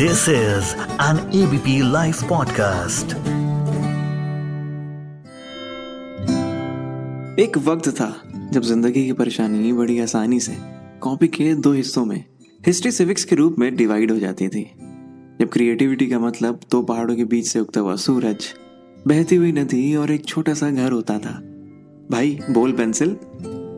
This 0.00 0.20
is 0.20 0.64
an 1.00 1.18
ABP 1.18 1.82
Life 1.82 2.22
podcast. 2.22 3.12
एक 7.40 7.58
वक्त 7.58 7.88
था 7.88 8.22
जब 8.52 8.62
ज़िंदगी 8.62 9.06
की 9.06 9.12
परेशानी 9.12 9.72
बड़ी 9.72 10.00
आसानी 10.00 10.40
से 10.40 10.56
कॉपी 11.00 11.28
के 11.28 11.54
दो 11.54 11.72
हिस्सों 11.72 12.04
में 12.04 12.24
हिस्ट्री 12.66 12.92
सिविक्स 12.92 13.24
के 13.24 13.36
रूप 13.36 13.56
में 13.58 13.76
डिवाइड 13.76 14.10
हो 14.10 14.18
जाती 14.18 14.48
थी। 14.48 14.70
जब 15.40 15.48
क्रिएटिविटी 15.52 16.06
का 16.06 16.18
मतलब 16.18 16.60
दो 16.70 16.82
पहाड़ों 16.82 17.16
के 17.16 17.24
बीच 17.24 17.46
से 17.46 17.60
उगता 17.60 17.80
हुआ 17.80 17.96
सूरज, 17.96 18.54
बहती 19.06 19.36
हुई 19.36 19.52
नदी 19.52 19.96
और 19.96 20.10
एक 20.10 20.24
छोटा 20.24 20.54
सा 20.54 20.70
घर 20.70 20.92
होता 20.92 21.18
था। 21.18 21.40
भाई, 22.10 22.38
बोल, 22.50 22.72
पेंसिल। 22.72 23.16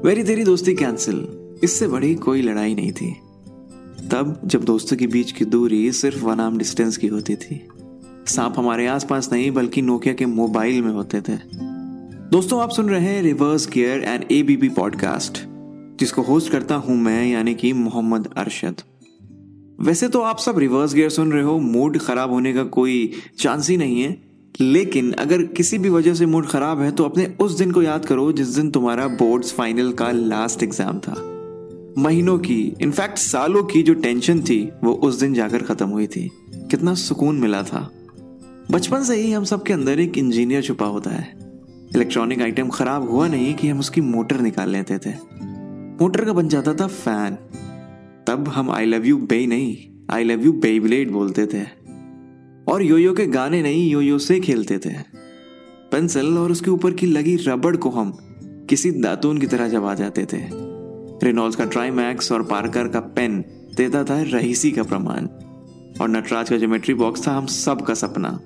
मेरी 0.04 0.24
तेरी 0.24 0.44
दोस्ती 0.44 0.74
कैंसिल। 0.74 1.28
इससे 1.64 1.88
बड़ी 1.88 2.14
कोई 2.14 2.42
लड़ाई 2.42 2.74
नहीं 2.74 2.92
थी। 2.92 3.16
तब 4.10 4.40
जब 4.44 4.64
दोस्तों 4.64 4.96
के 4.96 5.06
बीच 5.06 5.32
की 5.32 5.44
दूरी 5.44 5.92
सिर्फ़ 5.92 6.24
वन 6.24 6.40
आर्म 6.40 6.58
डिस्टेंस 6.58 6.96
की 6.96 7.06
होती 7.06 7.36
थी, 7.36 7.60
सांप 8.26 8.54
हमारे 8.58 8.86
आसपास 8.86 9.32
नहीं, 9.32 9.50
बल्कि 9.50 9.82
नोकिया 9.82 10.14
के 10.14 10.26
मोबाइल 10.26 10.82
में 10.82 10.90
होते 10.92 11.20
थे। 11.20 11.36
दोस्तों, 12.30 12.60
आप 12.60 12.70
सुन 12.70 12.88
रहे 12.88 13.00
हैं 13.00 13.22
reverse 13.22 13.68
gear 13.70 14.02
and 14.02 14.24
ABP 14.30 14.68
podcast, 14.68 15.38
जिसको 16.00 16.22
होस्ट 16.22 16.52
करता 16.52 16.74
हूँ 16.74 16.96
मैं, 16.96 17.26
यानी 17.26 17.54
कि 17.54 17.72
मोहम्मद 17.72 18.28
अरशद। 18.36 18.82
वैसे 19.80 20.08
तो 20.08 20.20
आप 20.20 20.38
सब 20.38 20.58
रिवर्स 20.58 20.94
गियर 20.94 21.10
सुन 21.10 21.32
रहे 21.32 21.42
हो, 21.42 21.58
मूड 21.58 21.98
खराब 21.98 22.30
होने 22.30 22.52
का 22.52 22.64
कोई 22.64 23.12
चांस 23.38 23.70
ही 23.70 23.76
नहीं 23.76 24.02
है। 24.02 24.16
लेकिन 24.60 25.12
अगर 25.12 25.42
किसी 25.42 25.78
भी 25.78 25.88
वजह 25.88 26.14
से 26.14 26.26
मूड 26.26 26.46
खराब 26.46 26.80
है 26.80 26.90
तो 26.90 27.04
अपने 27.04 27.26
उस 27.40 27.58
दिन 27.58 27.70
को 27.70 27.82
याद 27.82 28.04
करो, 28.04 28.32
जिस 28.32 28.48
दिन 28.48 28.70
तुम्हारा 28.70 29.08
बोर्ड्स 29.08 29.52
फाइनल 29.52 29.92
का 29.92 30.10
लास्ट 30.10 30.62
एग्ज़ाम 30.62 30.98
था। 30.98 31.14
महीनों 31.98 32.38
की 32.38 32.76
इनफैक्ट 32.80 33.18
सालों 33.18 33.62
की 33.62 33.82
जो 33.82 33.94
टेंशन 33.94 34.40
थी, 34.40 34.70
वो 34.84 34.92
उस 34.92 35.20
दिन 35.20 35.34
जाकर 35.34 35.62
खत्म 35.62 35.88
हुई 35.88 36.06
थी। 36.06 36.30
कितना 36.54 36.94
सुकून 36.94 37.36
मिला 37.36 37.62
था। 37.62 37.90
बचपन 38.70 39.02
से 39.02 39.16
ही 39.16 39.32
हम 39.32 39.44
सबके 39.44 39.72
अंदर 39.72 40.00
एक 40.00 40.18
इंजीनियर 40.18 40.62
छुपा 40.62 40.86
होता 40.86 41.10
है। 41.10 41.38
इलेक्ट्रॉनिक 41.96 42.42
आइटम 42.42 42.68
खराब 42.68 43.10
हुआ 43.10 43.28
नहीं 43.28 43.54
कि 43.54 43.68
हम 43.68 43.78
उसकी 43.78 44.00
मोटर 44.00 44.40
निकाल 44.40 44.70
लेते 44.70 44.98
थे। 44.98 45.10
मोटर 46.02 46.24
का 46.24 46.32
बन 46.32 46.48
जाता 46.48 46.74
था 46.74 46.86
फ़ैन 46.86 47.34
तब 48.26 48.48
हम 48.48 48.70
आई 48.70 48.86
लव 48.86 49.06
यू 49.06 49.16
बे 49.16 49.46
नहीं 49.46 49.76
आई 50.10 50.24
लव 50.24 50.44
यू 50.44 50.52
बेबलेट 50.52 51.10
बोलते 51.10 51.46
थे। 51.46 51.62
और 52.72 52.82
योयो 52.82 53.12
के 53.12 53.26
गाने 53.26 53.62
नहीं 53.62 53.90
योयो 53.90 54.18
से 54.18 54.40
खेलते 54.40 54.78
थे। 54.78 54.94
पेंसिल 55.92 56.38
और 56.38 56.50
उसके 56.50 56.70
ऊपर 56.70 56.92
की 56.92 57.06
लगी 57.06 57.36
रबड़ 57.36 57.76
को 57.76 57.90
हम 57.90 58.16
किसी 58.68 58.90
दातून 58.90 59.38
की 59.38 59.46
तरह 59.46 59.68
जमा 59.68 59.94
जाते 59.94 60.26
थे। 60.32 60.71
रेनॉल्ड्स 61.22 61.56
का 61.56 61.64
ट्राईमैक्स 61.64 62.32
और 62.32 62.42
पार्कर 62.42 62.88
का 62.88 63.00
पेन 63.00 63.44
देता 63.76 64.04
था 64.04 64.22
रहीसी 64.22 64.70
का 64.70 64.82
प्रमाण। 64.82 65.26
और 66.00 66.08
नटराज 66.08 66.50
का 66.50 66.56
ज्योमेट्री 66.56 66.94
बॉक्स 66.94 67.26
था 67.26 67.32
हम 67.32 67.46
सब 67.46 67.82
का 67.82 67.94
सपना। 67.94 68.40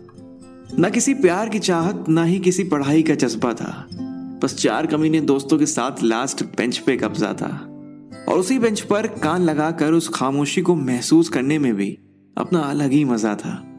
न 0.78 0.90
किसी 0.90 1.14
प्यार 1.14 1.48
की 1.48 1.58
चाहत, 1.58 2.04
ना 2.08 2.24
ही 2.24 2.38
किसी 2.38 2.64
पढ़ाई 2.64 3.02
का 3.02 3.14
जज्बा 3.14 3.54
था। 3.54 3.88
बस 4.42 4.56
चार 4.56 4.86
कमीने 4.86 5.20
दोस्तों 5.20 5.58
के 5.58 5.66
साथ 5.66 6.02
लास्ट 6.02 6.44
बेंच 6.44 6.78
पे 6.78 6.96
कब्जा 6.96 7.32
था। 7.32 7.72
और 8.28 8.38
उसी 8.38 8.58
बेंच 8.58 8.80
पर 8.80 9.06
कान 9.06 9.42
लगाकर 9.42 9.92
उस 9.92 10.08
खामोशी 10.08 10.62
को 10.62 10.74
महसूस 10.74 11.28
करने 11.28 11.58
में 11.58 11.74
भी 11.74 11.98
अपना 12.38 12.58
अलग 12.58 12.90
ही 12.90 13.04
मज़ा 13.04 13.34
था। 13.34 13.72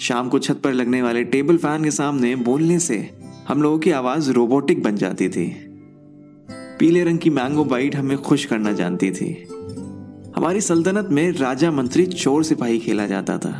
शाम 0.00 0.28
को 0.28 0.38
छत 0.38 0.60
पर 0.64 0.72
लगने 0.72 1.02
वाले 1.02 1.24
टेबल 1.24 1.56
फ़ैन 1.56 1.84
के 1.84 1.90
सामने 1.90 2.36
बोलने 2.36 2.78
से 2.78 3.18
हम 3.48 3.62
लोगों 3.62 3.78
की 3.78 3.90
आवाज़ 3.90 4.30
रोबोटिक 4.30 4.82
बन 4.82 4.96
जाती 4.96 5.28
थी। 5.28 5.62
पीले 6.78 7.02
रंग 7.04 7.18
की 7.18 7.30
मैंगो 7.30 7.64
बाइट 7.64 7.94
हमें 7.96 8.16
खुश 8.18 8.44
करना 8.44 8.72
जानती 8.72 9.10
थी। 9.10 9.32
हमारी 10.36 10.60
सल्तनत 10.60 11.08
में 11.10 11.30
राजा 11.32 11.70
मंत्री 11.70 12.06
चोर 12.06 12.44
सिपाही 12.44 12.78
खेला 12.78 13.06
जाता 13.06 13.36
था, 13.38 13.52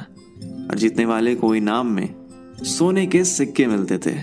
और 0.70 0.78
जीतने 0.78 1.04
वाले 1.04 1.34
को 1.34 1.54
इनाम 1.54 1.86
में 1.86 2.08
सोने 2.64 3.06
के 3.06 3.24
सिक्के 3.24 3.66
मिलते 3.66 3.98
थे। 3.98 4.14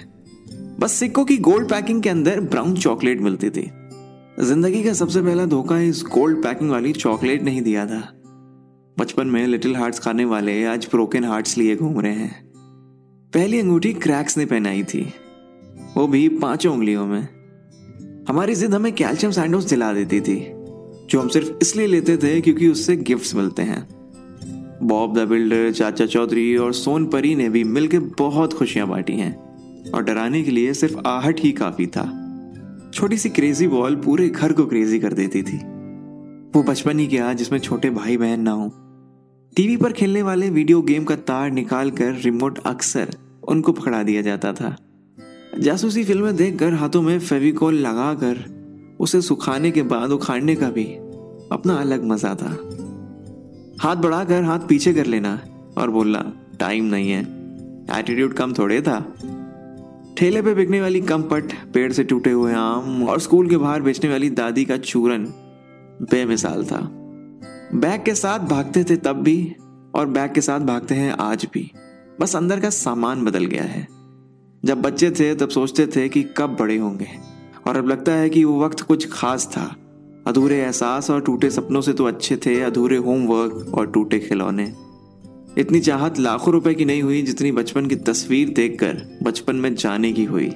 बस 0.79 0.91
सिक्कों 0.91 1.25
की 1.25 1.37
गोल्ड 1.37 1.69
पैकिंग 1.69 2.01
के 2.03 2.09
अंदर 2.09 2.39
ब्राउन 2.41 2.75
चॉकलेट 2.75 3.21
मिलती 3.21 3.49
थी। 3.49 3.69
ज़िंदगी 4.39 4.83
का 4.83 4.93
सबसे 4.93 5.21
पहला 5.21 5.45
धोखा 5.45 5.79
इस 5.79 6.03
गोल्ड 6.13 6.43
पैकिंग 6.43 6.69
वाली 6.69 6.93
चॉकलेट 6.93 7.43
नहीं 7.43 7.61
दिया 7.61 7.85
था। 7.85 8.01
बचपन 8.97 9.27
में 9.27 9.45
लिटिल 9.47 9.75
हार्ट्स 9.75 9.99
खाने 9.99 10.25
वाले 10.25 10.63
आज 10.65 10.87
ब्रोकन 10.91 11.23
हार्ट्स 11.23 11.57
लिए 11.57 11.75
घूम 11.75 11.99
रहे 11.99 12.13
हैं। 12.13 12.43
पहली 13.33 13.59
अंगूठी 13.59 13.93
क्रैक्स 13.93 14.37
ने 14.37 14.45
पहनाई 14.45 14.83
थी। 14.83 15.13
वो 15.97 16.07
भी 16.07 16.27
पाँचों 16.29 16.73
उंगलियों 16.73 17.05
में। 17.07 17.27
हमारी 18.27 18.53
जिद 18.55 18.73
हमें 18.73 18.91
कैल्शियम 18.93 19.31
सैंडविच 19.31 19.65
दिला 19.65 19.91
देती 19.93 20.19
थी, 20.21 20.35
जो 21.09 21.19
हम 21.19 21.27
सिर्फ़ 21.27 21.51
इसलिए 21.61 21.87
लेते 21.87 22.17
थे 22.17 22.39
क्योंकि 22.41 22.67
उससे 22.67 22.95
गिफ्ट्स 22.97 23.35
मिलते 23.35 23.61
हैं। 23.61 23.87
बॉब 24.83 25.17
द 25.17 25.27
बिल्डर 25.27 25.71
चाचा 25.71 26.05
चौधरी 26.05 26.55
और 26.57 26.73
सोन 26.73 27.05
परी 27.05 27.35
ने 27.35 27.49
भी 27.49 27.63
मिलकर 27.63 27.99
बहुत 28.19 28.53
खुशियाँ 28.53 28.87
बांटी 28.87 29.13
हैं, 29.13 29.35
और 29.91 30.03
डराने 30.03 30.41
के 30.43 30.51
लिए 30.51 30.73
सिर्फ़ 30.73 30.97
आहट 31.07 31.39
ही 31.39 31.51
काफ़ी 31.51 31.87
था। 31.87 32.05
छोटी 32.93 33.17
सी 33.17 33.29
क्रेजी 33.29 33.67
बॉल 33.67 33.95
पूरे 33.95 34.29
घर 34.29 34.53
को 34.53 34.65
क्रेजी 34.65 34.99
कर 34.99 35.13
देती 35.13 35.41
थी। 35.43 35.57
वो 36.55 36.63
बचपन 36.63 36.99
ही 36.99 37.07
क्या 37.07 37.33
जिसमें 37.33 37.59
छोटे 37.59 37.89
भाई 37.89 38.17
बहन 38.17 38.39
ना 38.39 38.51
हो। 38.51 38.69
टीवी 39.55 39.77
पर 39.77 39.91
खेलने 39.91 40.21
वाले 40.21 40.49
वीडियो 40.49 40.81
गेम 40.81 41.03
का 41.03 41.15
तार 41.15 41.51
निकाल 41.51 41.91
कर 41.91 42.13
रिमोट 42.15 42.59
अक्सर 42.59 43.15
उनको 43.47 43.71
पकड़ा 43.71 44.03
दिया 44.03 44.21
जाता 44.21 44.53
था। 44.53 44.75
जासूसी 45.59 46.03
फ़िल्में 46.03 46.35
देखकर 46.35 46.73
हाथों 46.73 47.01
में 47.01 47.19
फेविकॉल 47.19 47.75
लगाकर 47.75 48.45
उसे 48.99 49.21
सुखाने 49.21 49.71
के 49.71 49.81
बाद 49.83 50.11
उखाड़ने 50.11 50.55
का 50.55 50.69
भी 50.69 50.83
अपना 51.51 51.75
अलग 51.75 52.03
मज़ा 52.03 52.35
था। 52.35 52.49
हाथ 53.81 53.95
बढ़ाकर 53.95 54.43
हाथ 54.43 54.59
पीछे 54.59 54.93
कर 54.93 55.05
लेना 55.05 55.39
और 55.77 55.89
बोलना, 55.89 56.33
टाइम 56.59 56.85
नहीं 56.85 57.11
है। 57.11 57.21
एटीट्यूड 57.99 58.33
कम 58.33 58.53
थोड़े 58.53 58.81
था। 58.81 58.99
ठेले 60.17 60.41
पे 60.41 60.53
बिकने 60.53 60.81
वाली 60.81 61.01
कमपट 61.01 61.53
पेड़ 61.73 61.91
से 61.93 62.03
टूटे 62.03 62.31
हुए 62.31 62.53
आम 62.53 63.03
और 63.03 63.19
स्कूल 63.19 63.49
के 63.49 63.57
बाहर 63.57 63.81
बेचने 63.81 64.09
वाली 64.09 64.29
दादी 64.29 64.65
का 64.65 64.77
चूरन 64.77 65.25
बेमिसाल 66.01 66.65
था। 66.65 66.79
बैग 67.73 68.03
के 68.03 68.15
साथ 68.15 68.39
भागते 68.39 68.83
थे 68.83 68.95
तब 68.95 69.15
भी 69.15 69.55
और 69.95 70.05
बैग 70.05 70.33
के 70.33 70.41
साथ 70.41 70.59
भागते 70.59 70.95
हैं 70.95 71.11
आज 71.11 71.47
भी। 71.53 71.71
बस 72.21 72.35
अंदर 72.35 72.59
का 72.59 72.69
सामान 72.69 73.25
बदल 73.25 73.45
गया 73.45 73.63
है। 73.63 73.87
जब 74.65 74.81
बच्चे 74.81 75.11
थे, 75.11 75.35
तब 75.35 75.49
सोचते 75.49 75.87
थे 75.87 76.09
कि 76.09 76.23
कब 76.23 76.57
बड़े 76.59 76.77
होंगे। 76.77 77.07
और 77.67 77.77
अब 77.77 77.87
लगता 77.87 78.11
है 78.11 78.29
कि 78.29 78.43
वो 78.43 78.65
वक्त 78.65 78.81
कुछ 78.81 79.09
खास 79.11 79.47
था। 79.47 79.75
अधूरे 80.27 80.57
एहसास 80.57 81.09
और 81.11 81.21
टूटे 81.21 81.49
सपनों 81.49 81.81
से 81.81 81.93
तो 81.93 82.05
अच्छे 82.05 82.37
थे, 82.37 82.61
अधूरे 82.61 82.97
होमवर्क 82.97 83.71
और 83.73 83.87
टूटे 83.87 84.19
खिलौने। 84.19 84.73
इतनी 85.57 85.79
चाहत 85.79 86.19
लाखों 86.19 86.53
रुपए 86.53 86.73
की 86.73 86.85
नहीं 86.85 87.01
हुई, 87.01 87.21
जितनी 87.21 87.51
बचपन 87.51 87.85
की 87.85 87.95
तस्वीर 87.95 88.49
देखकर 88.49 89.19
बचपन 89.23 89.55
में 89.55 89.75
जाने 89.75 90.13
की 90.13 90.23
हुई। 90.23 90.51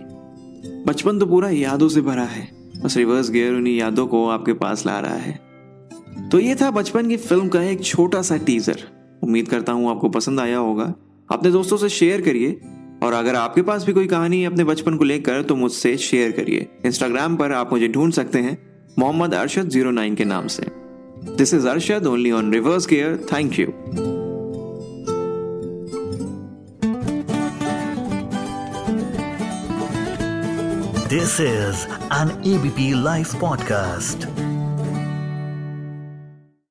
बचपन 0.88 1.20
तो 1.20 1.26
पूरा 1.26 1.50
यादों 1.50 1.90
से 1.90 2.02
भरा 2.02 2.24
है, 2.24 2.52
बस 2.84 2.98
रिवर्स 2.98 3.32
गियर 3.32 3.54
उन्हीं 3.54 3.78
यादों 3.78 4.08
को 4.08 4.28
आपके 4.28 4.54
पास 4.54 4.86
ला 4.86 5.00
रहा 5.00 5.16
है। 5.16 5.40
तो 6.32 6.40
ये 6.40 6.56
था 6.56 6.72
बचपन 6.72 7.10
की 7.10 7.18
फ़िल्म 7.18 7.48
का 7.48 7.62
एक 7.62 7.84
छोटा 7.84 8.22
सा 8.22 8.38
टीजर 8.38 8.84
उम्मीद 9.24 9.48
करता 9.48 9.72
हूँ 9.72 9.90
आपको 9.90 10.10
पसंद 10.10 10.40
आया 10.40 10.58
होगा। 10.58 10.94
अपने 11.32 11.52
दोस्तों 11.52 11.78
से 11.78 11.90
शेयर 11.90 12.22
करिए। 12.22 12.60
और 13.04 13.14
अगर 13.14 13.36
आपके 13.36 13.62
पास 13.62 13.86
भी 13.86 13.94
कोई 13.94 14.08
कहानी 14.08 14.42
है 14.42 14.48
अपने 14.48 14.64
बचपन 14.64 14.98
को 14.98 15.04
लेकर 15.04 15.42
तो 15.42 15.56
मुझसे 15.56 15.98
शेयर 15.98 16.32
करिए। 16.32 16.68
इंस्टाग्राम 16.86 17.36
पर 17.36 17.52
आप 17.52 17.74
मुझे 17.74 17.88
ढूंढ 17.88 18.14
सकते 18.14 18.40
हैं, 18.40 18.58
मोहम्मद 19.00 19.34
अरशद 19.34 19.70
ज़ीरो 19.70 19.92
नाइन 19.92 20.16
के 20.16 20.26
नाम 20.26 20.48
से। 20.48 20.64
This 21.38 21.54
is 21.54 21.68
Arshad 21.68 22.08
only 22.08 22.32
on 22.32 22.52
reverse 22.54 22.86
gear 22.86 23.26
thank 23.34 23.60
you 23.60 23.74
This 31.12 31.36
is 31.40 31.84
an 32.12 32.32
ABP 32.44 32.88
Life 33.06 33.32
podcast. 33.44 34.47